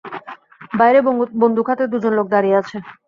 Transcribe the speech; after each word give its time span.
বাইরে 0.73 0.99
বন্দুক 1.41 1.67
হাতে 1.69 1.83
দুজন 1.93 2.13
লোক 2.17 2.27
দাঁড়িয়ে 2.33 2.59
আছে। 2.61 2.77